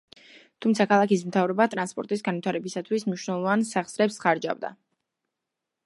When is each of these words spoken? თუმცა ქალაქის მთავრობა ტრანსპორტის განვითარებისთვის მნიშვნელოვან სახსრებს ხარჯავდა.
თუმცა 0.65 0.85
ქალაქის 0.91 1.25
მთავრობა 1.27 1.67
ტრანსპორტის 1.73 2.25
განვითარებისთვის 2.29 3.07
მნიშვნელოვან 3.11 3.67
სახსრებს 3.75 4.19
ხარჯავდა. 4.25 4.75